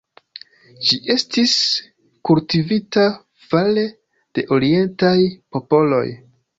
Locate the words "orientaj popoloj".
4.61-6.07